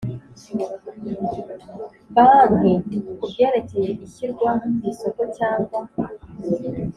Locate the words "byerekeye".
3.31-3.89